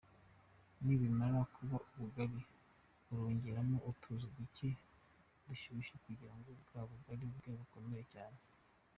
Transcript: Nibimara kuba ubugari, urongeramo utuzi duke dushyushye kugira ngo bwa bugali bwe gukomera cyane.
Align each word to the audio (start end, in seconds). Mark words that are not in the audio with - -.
Nibimara 0.83 1.39
kuba 1.55 1.75
ubugari, 1.91 2.39
urongeramo 3.11 3.77
utuzi 3.89 4.27
duke 4.37 4.69
dushyushye 5.45 5.95
kugira 6.05 6.33
ngo 6.37 6.49
bwa 6.61 6.81
bugali 6.89 7.25
bwe 7.37 7.51
gukomera 7.59 8.03
cyane. 8.13 8.39